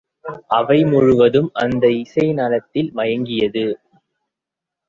அவை 0.47 0.85
முழுவதும், 0.85 1.49
அந்த 1.53 1.91
இசை 1.91 2.33
நலத்தில் 2.33 2.91
மயங்கியது. 2.95 3.65